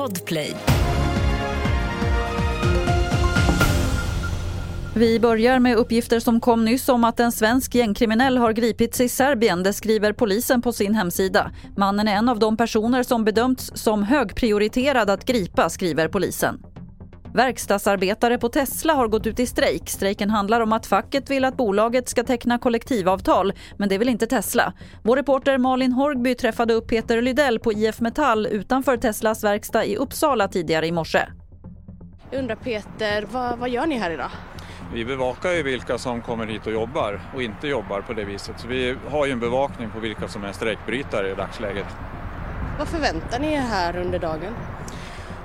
Podplay. 0.00 0.56
Vi 4.96 5.20
börjar 5.20 5.58
med 5.58 5.76
uppgifter 5.76 6.20
som 6.20 6.40
kom 6.40 6.64
nyss 6.64 6.88
om 6.88 7.04
att 7.04 7.20
en 7.20 7.32
svensk 7.32 7.74
gängkriminell 7.74 8.38
har 8.38 8.52
gripits 8.52 9.00
i 9.00 9.08
Serbien, 9.08 9.62
det 9.62 9.72
skriver 9.72 10.12
polisen 10.12 10.62
på 10.62 10.72
sin 10.72 10.94
hemsida. 10.94 11.50
Mannen 11.76 12.08
är 12.08 12.14
en 12.14 12.28
av 12.28 12.38
de 12.38 12.56
personer 12.56 13.02
som 13.02 13.24
bedömts 13.24 13.70
som 13.74 14.02
högprioriterad 14.02 15.10
att 15.10 15.24
gripa, 15.24 15.68
skriver 15.68 16.08
polisen. 16.08 16.62
Verkstadsarbetare 17.34 18.38
på 18.38 18.48
Tesla 18.48 18.94
har 18.94 19.08
gått 19.08 19.26
ut 19.26 19.40
i 19.40 19.46
strejk. 19.46 19.88
Strejken 19.88 20.30
handlar 20.30 20.60
om 20.60 20.72
att 20.72 20.86
facket 20.86 21.30
vill 21.30 21.44
att 21.44 21.56
bolaget 21.56 22.08
ska 22.08 22.24
teckna 22.24 22.58
kollektivavtal, 22.58 23.52
men 23.76 23.88
det 23.88 23.98
vill 23.98 24.08
inte 24.08 24.26
Tesla. 24.26 24.72
Vår 25.02 25.16
reporter 25.16 25.58
Malin 25.58 25.92
Horgby 25.92 26.34
träffade 26.34 26.74
upp 26.74 26.88
Peter 26.88 27.22
Lydell 27.22 27.58
på 27.58 27.72
IF 27.72 28.00
Metall 28.00 28.46
utanför 28.46 28.96
Teslas 28.96 29.44
verkstad 29.44 29.84
i 29.84 29.96
Uppsala 29.96 30.48
tidigare 30.48 30.86
i 30.86 30.92
morse. 30.92 31.26
Jag 32.30 32.38
undrar 32.38 32.56
Peter, 32.56 33.26
vad, 33.32 33.58
vad 33.58 33.68
gör 33.68 33.86
ni 33.86 33.98
här 33.98 34.10
idag? 34.10 34.30
Vi 34.94 35.04
bevakar 35.04 35.50
ju 35.50 35.62
vilka 35.62 35.98
som 35.98 36.22
kommer 36.22 36.46
hit 36.46 36.66
och 36.66 36.72
jobbar 36.72 37.20
och 37.34 37.42
inte 37.42 37.68
jobbar 37.68 38.00
på 38.00 38.12
det 38.12 38.24
viset. 38.24 38.60
Så 38.60 38.68
vi 38.68 38.96
har 39.10 39.26
ju 39.26 39.32
en 39.32 39.40
bevakning 39.40 39.90
på 39.90 40.00
vilka 40.00 40.28
som 40.28 40.44
är 40.44 40.52
strejkbrytare 40.52 41.30
i 41.30 41.34
dagsläget. 41.34 41.86
Vad 42.78 42.88
förväntar 42.88 43.38
ni 43.38 43.52
er 43.52 43.60
här 43.60 43.96
under 43.96 44.18
dagen? 44.18 44.52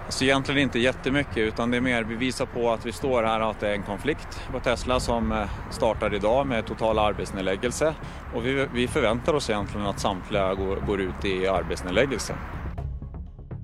Alltså 0.05 0.23
egentligen 0.23 0.62
inte 0.62 0.80
jättemycket 0.80 1.38
utan 1.38 1.72
det 1.72 1.77
är 1.77 1.82
mer 1.82 2.04
vi 2.04 2.16
visar 2.16 2.46
på 2.46 2.72
att 2.72 2.86
vi 2.86 2.91
står 2.91 3.23
här 3.23 3.41
och 3.41 3.50
att 3.50 3.59
det 3.59 3.70
är 3.70 3.73
en 3.73 3.84
konflikt 3.84 4.41
på 4.52 4.59
Tesla 4.59 5.00
som 5.00 5.32
eh, 5.32 5.50
startar 5.72 6.13
idag 6.13 6.48
med 6.48 6.66
total 6.66 7.00
arbetsnedläggelse. 7.00 7.94
Och 8.34 8.46
vi, 8.46 8.68
vi 8.73 8.88
förväntar 8.88 9.34
oss 9.34 9.49
egentligen 9.49 9.88
att 9.88 9.99
samtliga 9.99 10.54
går, 10.54 10.76
går 10.76 11.02
ut 11.02 11.26
i 11.26 11.48
arbetsnedläggelse. 11.48 12.36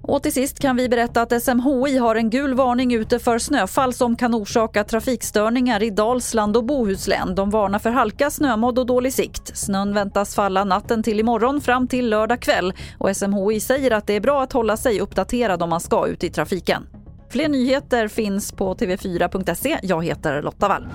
Och 0.02 0.24
till 0.24 0.34
sist 0.34 0.60
kan 0.60 0.76
vi 0.76 0.90
berätta 0.90 1.22
att 1.22 1.44
SMHI 1.44 1.98
har 1.98 2.16
en 2.16 2.30
gul 2.30 2.54
varning 2.54 2.94
ute 2.94 3.20
för 3.20 3.40
snöfall 3.40 3.94
som 3.94 4.16
kan 4.16 4.36
orsaka 4.36 4.84
trafikstörningar 4.84 5.84
i 5.84 5.90
Dalsland 5.90 6.58
och 6.58 6.64
Bohuslän. 6.64 7.36
De 7.36 7.50
varnar 7.50 7.80
för 7.80 7.90
halka, 7.90 8.30
snömodd 8.30 8.80
och 8.80 8.86
dålig 8.86 9.14
sikt. 9.14 9.58
Snön 9.58 9.94
väntas 9.94 10.36
falla 10.36 10.64
natten 10.64 11.04
till 11.04 11.20
imorgon 11.20 11.62
fram 11.62 11.88
till 11.88 12.10
lördag 12.10 12.42
kväll 12.42 12.74
och 12.98 13.18
SMHI 13.18 13.60
säger 13.60 13.92
att 13.92 14.08
det 14.08 14.14
är 14.14 14.22
bra 14.22 14.44
att 14.44 14.54
hålla 14.54 14.78
sig 14.78 15.00
uppdaterad 15.00 15.64
om 15.64 15.70
man 15.70 15.82
ska 15.82 16.08
ut 16.08 16.24
i 16.24 16.30
trafiken. 16.30 16.88
Fler 17.30 17.48
nyheter 17.50 18.08
finns 18.08 18.52
på 18.52 18.76
tv4.se. 18.76 19.80
Jag 19.84 20.06
heter 20.06 20.42
Lotta 20.42 20.68
Wall. 20.68 20.88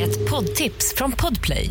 Ett 0.00 0.30
poddtips 0.30 0.94
från 0.96 1.12
Podplay. 1.12 1.70